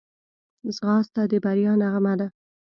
[0.75, 2.27] ځغاسته د بریا نغمه ده